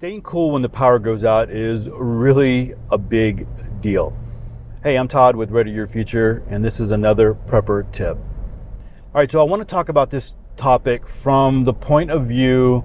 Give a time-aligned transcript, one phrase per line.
[0.00, 3.46] staying cool when the power goes out is really a big
[3.82, 4.16] deal.
[4.82, 8.16] Hey, I'm Todd with Ready Your Future, and this is another prepper tip.
[8.16, 12.82] All right, so I want to talk about this topic from the point of view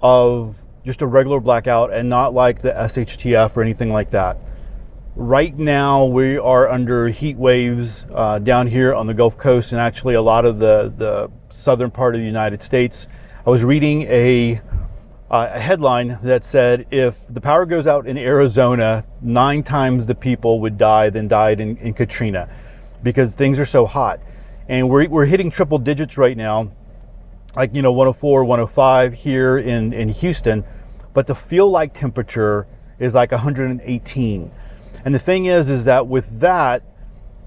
[0.00, 4.38] of just a regular blackout and not like the SHTF or anything like that.
[5.16, 9.80] Right now, we are under heat waves uh, down here on the Gulf Coast and
[9.80, 13.08] actually a lot of the, the southern part of the United States.
[13.44, 14.60] I was reading a
[15.30, 20.14] uh, a headline that said if the power goes out in Arizona, nine times the
[20.14, 22.48] people would die than died in, in Katrina
[23.02, 24.20] because things are so hot.
[24.68, 26.72] And we're, we're hitting triple digits right now,
[27.54, 30.64] like, you know, 104, 105 here in, in Houston,
[31.14, 32.66] but the feel like temperature
[32.98, 34.50] is like 118.
[35.04, 36.82] And the thing is, is that with that,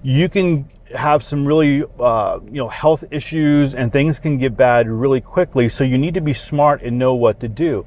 [0.02, 4.90] you can have some really uh, you know health issues and things can get bad
[4.90, 7.86] really quickly so you need to be smart and know what to do.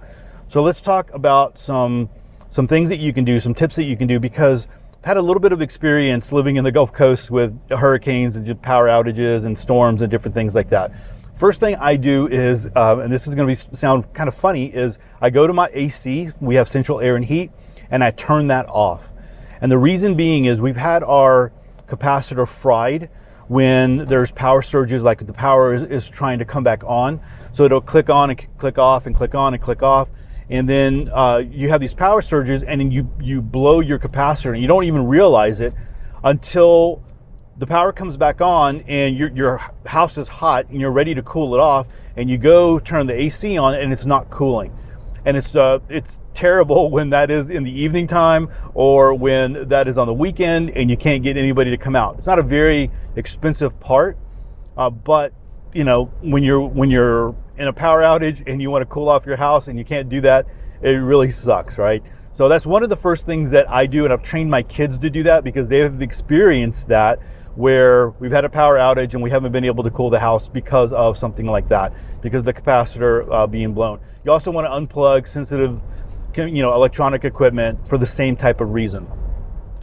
[0.48, 2.08] So let's talk about some
[2.50, 4.66] some things that you can do some tips that you can do because
[4.98, 8.46] I've had a little bit of experience living in the Gulf Coast with hurricanes and
[8.46, 10.92] just power outages and storms and different things like that.
[11.38, 14.34] First thing I do is uh, and this is going to be sound kind of
[14.34, 17.50] funny is I go to my AC we have central air and heat
[17.90, 19.12] and I turn that off.
[19.60, 21.52] And the reason being is we've had our
[21.86, 23.10] capacitor fried
[23.48, 27.20] when there's power surges, like the power is, is, trying to come back on.
[27.52, 30.08] So it'll click on and click off and click on and click off.
[30.50, 34.52] And then uh, you have these power surges and then you, you blow your capacitor
[34.52, 35.74] and you don't even realize it
[36.24, 37.02] until
[37.58, 41.22] the power comes back on and your, your house is hot and you're ready to
[41.22, 44.76] cool it off and you go turn the AC on and it's not cooling
[45.26, 49.88] and it's uh, it's terrible when that is in the evening time or when that
[49.88, 52.16] is on the weekend and you can't get anybody to come out.
[52.16, 54.16] It's not a very expensive part,
[54.78, 55.34] uh, but
[55.74, 59.08] you know when you're when you're in a power outage and you want to cool
[59.08, 60.46] off your house and you can't do that,
[60.80, 62.02] it really sucks, right?
[62.34, 64.98] So that's one of the first things that I do, and I've trained my kids
[64.98, 67.18] to do that because they have experienced that
[67.56, 70.46] where we've had a power outage and we haven't been able to cool the house
[70.46, 71.92] because of something like that,
[72.22, 73.98] because of the capacitor uh, being blown.
[74.24, 75.80] You also want to unplug sensitive,
[76.36, 79.06] you know, electronic equipment for the same type of reason.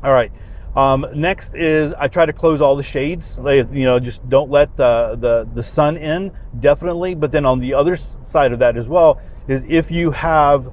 [0.04, 0.32] All right.
[0.76, 3.38] Um, next is I try to close all the shades.
[3.38, 7.14] You know, just don't let the, the the sun in, definitely.
[7.14, 10.72] But then on the other side of that as well is if you have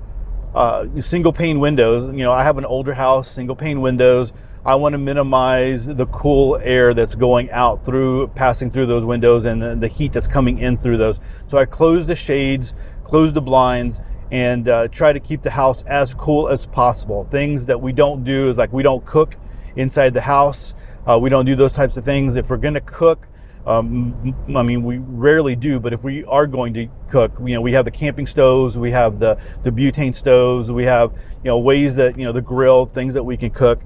[0.54, 2.14] uh, single pane windows.
[2.16, 4.32] You know, I have an older house, single pane windows
[4.64, 9.46] I want to minimize the cool air that's going out through, passing through those windows
[9.46, 11.18] and the heat that's coming in through those.
[11.48, 15.82] So I close the shades, close the blinds, and uh, try to keep the house
[15.84, 17.26] as cool as possible.
[17.30, 19.34] Things that we don't do is like we don't cook
[19.76, 20.74] inside the house.
[21.08, 22.34] Uh, we don't do those types of things.
[22.34, 23.26] If we're going to cook,
[23.66, 27.62] um, I mean, we rarely do, but if we are going to cook, you know,
[27.62, 31.58] we have the camping stoves, we have the, the butane stoves, we have, you know,
[31.58, 33.82] ways that, you know, the grill, things that we can cook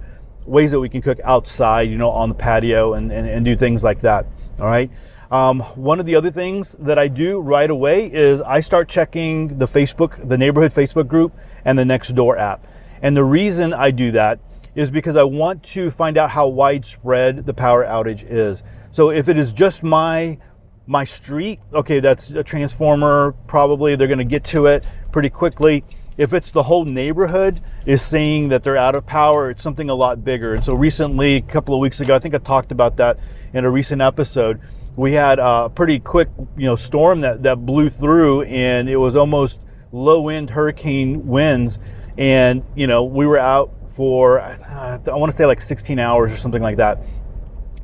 [0.47, 3.57] ways that we can cook outside, you know, on the patio and, and, and do
[3.57, 4.27] things like that.
[4.61, 4.91] All right.
[5.31, 9.59] Um, one of the other things that I do right away is I start checking
[9.59, 11.33] the Facebook, the neighborhood Facebook group,
[11.65, 12.67] and the Nextdoor app.
[13.03, 14.39] And the reason I do that
[14.75, 18.63] is because I want to find out how widespread the power outage is.
[18.93, 20.39] So if it is just my
[20.87, 23.35] my street, okay, that's a transformer.
[23.47, 25.83] Probably they're going to get to it pretty quickly.
[26.17, 29.95] If it's the whole neighborhood is saying that they're out of power, it's something a
[29.95, 30.55] lot bigger.
[30.55, 33.19] And so recently, a couple of weeks ago, I think I talked about that
[33.53, 34.61] in a recent episode.
[34.97, 39.17] We had a pretty quick, you know, storm that, that blew through, and it was
[39.17, 39.59] almost
[39.91, 41.79] low wind hurricane winds.
[42.17, 46.37] And you know, we were out for I want to say like 16 hours or
[46.37, 46.99] something like that.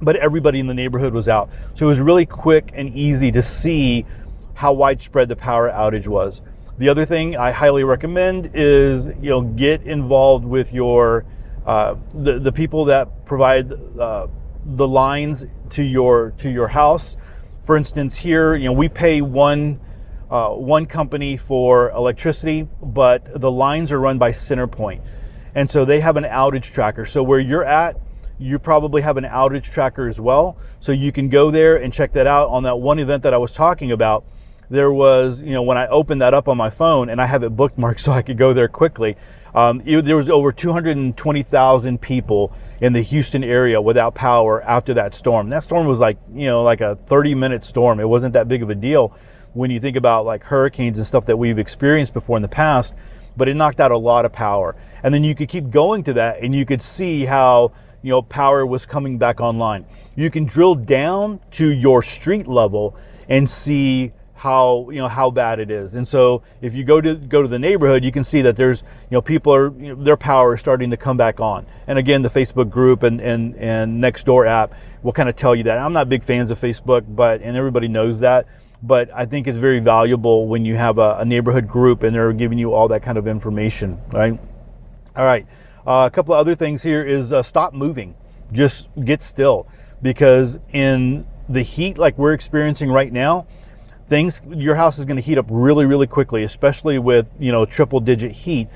[0.02, 3.42] But everybody in the neighborhood was out, so it was really quick and easy to
[3.42, 4.06] see
[4.54, 6.42] how widespread the power outage was.
[6.80, 11.26] The other thing I highly recommend is you know get involved with your
[11.66, 13.70] uh, the the people that provide
[14.00, 14.28] uh,
[14.64, 17.16] the lines to your to your house.
[17.60, 19.78] For instance, here you know we pay one
[20.30, 25.03] uh, one company for electricity, but the lines are run by CenterPoint,
[25.54, 27.04] and so they have an outage tracker.
[27.04, 28.00] So where you're at,
[28.38, 30.56] you probably have an outage tracker as well.
[30.80, 33.36] So you can go there and check that out on that one event that I
[33.36, 34.24] was talking about
[34.71, 37.43] there was, you know, when I opened that up on my phone and I have
[37.43, 39.17] it bookmarked so I could go there quickly,
[39.55, 45.15] um, it, there was over 220,000 people in the Houston area without power after that
[45.15, 45.51] storm.
[45.51, 47.99] That storm was like, you know, like a 30 minute storm.
[47.99, 49.13] It wasn't that big of a deal
[49.53, 52.95] when you think about like hurricanes and stuff that we've experienced before in the past,
[53.37, 54.77] but it knocked out a lot of power.
[55.03, 57.72] And then you could keep going to that and you could see how,
[58.03, 59.84] you know, power was coming back online.
[60.15, 62.97] You can drill down to your street level
[63.28, 65.92] and see how you know how bad it is.
[65.92, 68.81] And so if you go to go to the neighborhood, you can see that there's
[68.81, 71.66] you know people are you know, their power is starting to come back on.
[71.87, 74.72] And again, the Facebook group and and and Nextdoor app
[75.03, 75.77] will kind of tell you that.
[75.77, 78.47] I'm not big fans of Facebook, but and everybody knows that.
[78.83, 82.33] But I think it's very valuable when you have a, a neighborhood group and they're
[82.33, 84.41] giving you all that kind of information, right?
[85.15, 85.47] All right.
[85.86, 88.15] Uh, a couple of other things here is uh, stop moving.
[88.53, 89.66] Just get still
[90.01, 93.47] because in the heat like we're experiencing right now,
[94.10, 97.65] things your house is going to heat up really really quickly especially with you know
[97.65, 98.68] triple digit heat.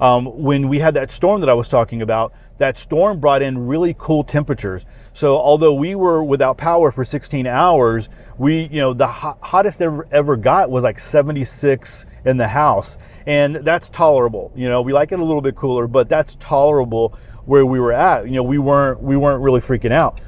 [0.00, 3.66] Um, when we had that storm that i was talking about that storm brought in
[3.66, 4.84] really cool temperatures.
[5.12, 9.80] So although we were without power for 16 hours we you know the hot, hottest
[9.80, 12.96] ever, ever got was like 76 in the house.
[13.26, 17.18] And that's tolerable you know we like it a little bit cooler but that's tolerable
[17.46, 18.26] where we were at.
[18.26, 20.20] You know we weren't we weren't really freaking out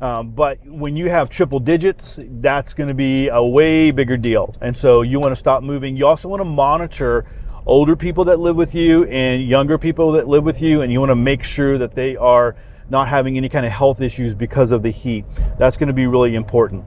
[0.00, 4.54] um, but when you have triple digits, that's going to be a way bigger deal.
[4.60, 5.96] And so you want to stop moving.
[5.96, 7.26] You also want to monitor
[7.66, 11.00] older people that live with you and younger people that live with you, and you
[11.00, 12.56] want to make sure that they are
[12.90, 15.24] not having any kind of health issues because of the heat.
[15.58, 16.84] That's going to be really important.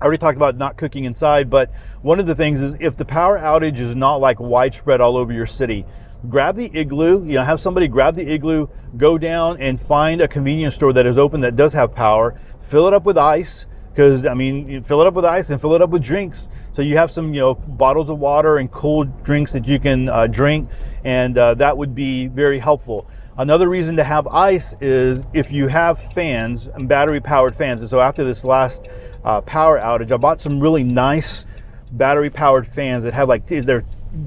[0.00, 3.04] I already talked about not cooking inside, but one of the things is if the
[3.04, 5.84] power outage is not like widespread all over your city,
[6.28, 10.28] grab the igloo, you know, have somebody grab the igloo, go down and find a
[10.28, 14.24] convenience store that is open that does have power, fill it up with ice, because
[14.26, 16.48] I mean, fill it up with ice and fill it up with drinks.
[16.72, 20.08] So you have some, you know, bottles of water and cool drinks that you can
[20.08, 20.68] uh, drink,
[21.04, 23.08] and uh, that would be very helpful.
[23.36, 27.80] Another reason to have ice is if you have fans and battery powered fans.
[27.80, 28.86] And so after this last
[29.24, 31.46] uh, power outage, I bought some really nice
[31.92, 33.84] battery powered fans that have like they're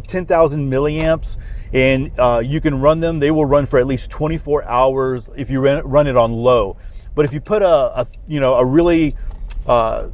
[0.07, 1.37] 10,000 milliamps
[1.73, 3.19] and uh, you can run them.
[3.19, 6.77] They will run for at least 24 hours if you run it on low.
[7.15, 9.15] But if you put a, a you know a really
[9.67, 10.07] uh,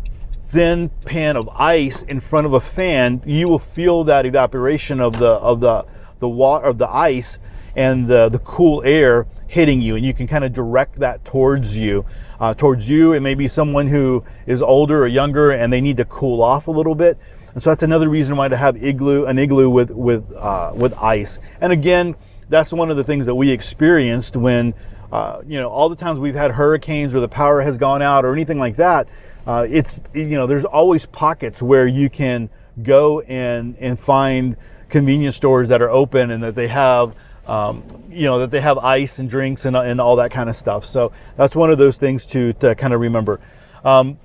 [0.51, 5.19] thin pan of ice in front of a fan, you will feel that evaporation of
[5.19, 5.85] the of the
[6.19, 7.37] the water of the ice
[7.75, 11.75] and the the cool air hitting you, and you can kind of direct that towards
[11.75, 12.05] you,
[12.39, 13.13] uh, towards you.
[13.13, 16.67] It may be someone who is older or younger, and they need to cool off
[16.67, 17.17] a little bit.
[17.59, 20.93] And so that's another reason why to have igloo, an igloo with with uh, with
[20.93, 21.39] ice.
[21.59, 22.15] And again,
[22.47, 24.73] that's one of the things that we experienced when,
[25.11, 28.23] uh, you know, all the times we've had hurricanes or the power has gone out
[28.23, 29.09] or anything like that.
[29.45, 32.49] Uh, it's you know, there's always pockets where you can
[32.81, 34.55] go and and find
[34.87, 37.13] convenience stores that are open and that they have.
[37.45, 40.55] Um, you know that they have ice and drinks and, and all that kind of
[40.55, 40.85] stuff.
[40.85, 43.41] So that's one of those things to, to kind of remember.
[43.83, 44.17] Um,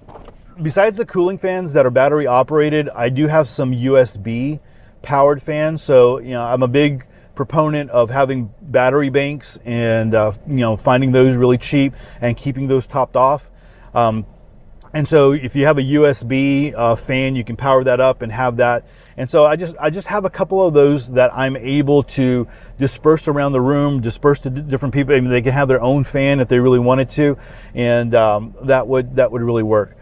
[0.60, 4.60] besides the cooling fans that are battery operated, I do have some USB
[5.02, 5.82] powered fans.
[5.82, 10.76] So, you know, I'm a big proponent of having battery banks and, uh, you know,
[10.76, 13.50] finding those really cheap and keeping those topped off.
[13.94, 14.26] Um,
[14.92, 18.30] and so if you have a USB uh, fan, you can power that up and
[18.30, 18.86] have that.
[19.16, 22.46] And so I just I just have a couple of those that I'm able to
[22.78, 25.14] disperse around the room, disperse to different people.
[25.14, 27.36] I mean, they can have their own fan if they really wanted to,
[27.74, 29.96] and um, that would that would really work.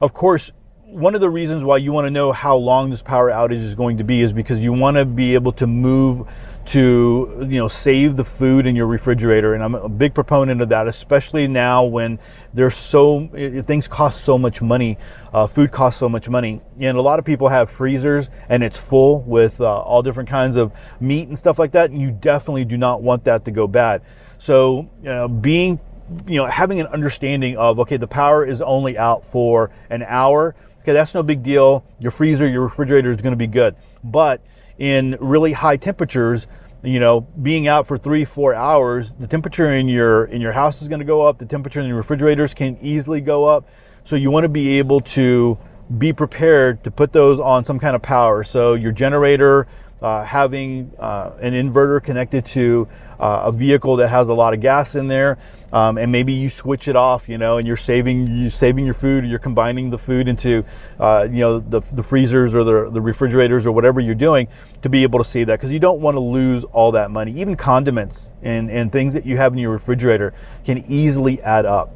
[0.00, 0.52] Of course,
[0.84, 3.74] one of the reasons why you want to know how long this power outage is
[3.74, 6.26] going to be is because you want to be able to move
[6.66, 10.68] to you know save the food in your refrigerator and i'm a big proponent of
[10.68, 12.18] that especially now when
[12.52, 13.26] there's so
[13.66, 14.98] things cost so much money
[15.32, 18.78] uh, food costs so much money and a lot of people have freezers and it's
[18.78, 20.70] full with uh, all different kinds of
[21.00, 24.02] meat and stuff like that and you definitely do not want that to go bad.
[24.38, 25.80] So you know, being
[26.26, 30.54] you know, having an understanding of, okay, the power is only out for an hour.
[30.80, 31.84] Okay, that's no big deal.
[31.98, 33.76] Your freezer, your refrigerator is going to be good.
[34.02, 34.40] But
[34.78, 36.46] in really high temperatures,
[36.82, 40.80] you know, being out for three, four hours, the temperature in your in your house
[40.80, 41.38] is going to go up.
[41.38, 43.68] The temperature in your refrigerators can easily go up.
[44.04, 45.58] So you want to be able to
[45.98, 48.44] be prepared to put those on some kind of power.
[48.44, 49.66] So your generator,
[50.00, 52.86] uh, having uh, an inverter connected to
[53.18, 55.38] uh, a vehicle that has a lot of gas in there,
[55.72, 58.94] um, and maybe you switch it off, you know, and you're saving you saving your
[58.94, 60.64] food, or you're combining the food into,
[60.98, 64.48] uh, you know, the, the freezers or the, the refrigerators or whatever you're doing
[64.82, 67.32] to be able to save that because you don't want to lose all that money.
[67.32, 70.32] Even condiments and, and things that you have in your refrigerator
[70.64, 71.94] can easily add up.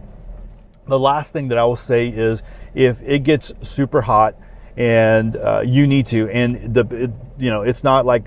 [0.87, 2.43] The last thing that I will say is
[2.75, 4.35] if it gets super hot
[4.76, 8.26] and uh, you need to, and the it, you know it's not like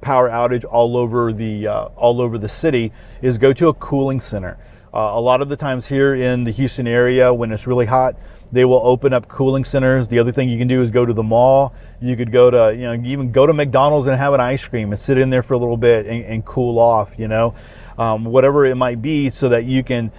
[0.00, 2.92] power outage all over the uh, all over the city
[3.22, 4.58] is go to a cooling center.
[4.92, 8.16] Uh, a lot of the times here in the Houston area, when it's really hot,
[8.50, 10.08] They will open up cooling centers.
[10.08, 11.74] The other thing you can do is go to the mall.
[12.00, 14.90] You could go to, you know, even go to McDonald's and have an ice cream
[14.90, 17.54] and sit in there for a little bit and, and cool off, you know.
[17.98, 20.12] Um, whatever it might be, so that you can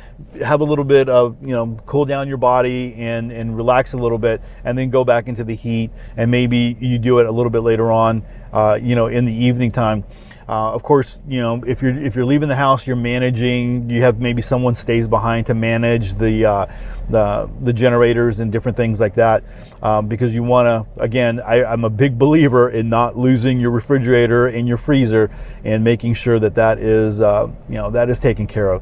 [0.43, 3.97] have a little bit of, you know, cool down your body and, and relax a
[3.97, 5.89] little bit, and then go back into the heat.
[6.17, 9.33] And maybe you do it a little bit later on, uh, you know, in the
[9.33, 10.03] evening time.
[10.49, 13.87] Uh, of course, you know if you're if you're leaving the house, you're managing.
[13.87, 16.65] You have maybe someone stays behind to manage the uh,
[17.07, 19.43] the, the generators and different things like that,
[19.83, 21.03] um, because you want to.
[21.03, 25.29] Again, I, I'm a big believer in not losing your refrigerator and your freezer,
[25.63, 28.81] and making sure that that is uh, you know that is taken care of.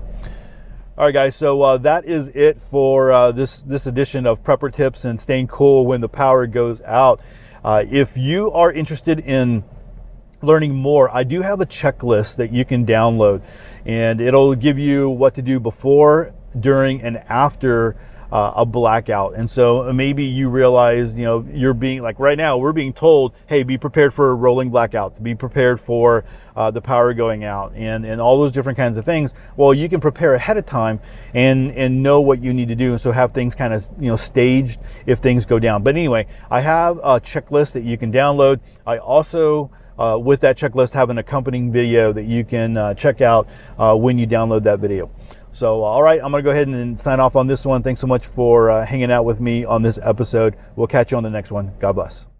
[0.97, 1.35] All right, guys.
[1.35, 5.47] So uh, that is it for uh, this this edition of Prepper Tips and staying
[5.47, 7.19] cool when the power goes out.
[7.61, 9.65] Uh, if you are interested in
[10.41, 13.41] learning more, I do have a checklist that you can download
[13.85, 17.95] and it'll give you what to do before, during, and after
[18.31, 19.35] uh, a blackout.
[19.35, 23.33] And so maybe you realize, you know, you're being like right now, we're being told,
[23.45, 26.25] hey, be prepared for rolling blackouts, be prepared for
[26.55, 29.33] uh, the power going out, and, and all those different kinds of things.
[29.55, 30.99] Well, you can prepare ahead of time
[31.33, 32.91] and, and know what you need to do.
[32.91, 35.83] And so have things kind of, you know, staged if things go down.
[35.83, 38.59] But anyway, I have a checklist that you can download.
[38.85, 43.21] I also uh, with that checklist have an accompanying video that you can uh, check
[43.21, 45.09] out uh, when you download that video.
[45.53, 47.81] So, all right, I'm going to go ahead and sign off on this one.
[47.81, 50.55] Thanks so much for uh, hanging out with me on this episode.
[50.75, 51.71] We'll catch you on the next one.
[51.79, 52.36] God bless.